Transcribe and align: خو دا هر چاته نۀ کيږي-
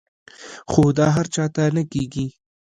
خو 0.71 0.83
دا 0.97 1.07
هر 1.15 1.25
چاته 1.35 1.61
نۀ 1.75 1.83
کيږي- 1.91 2.27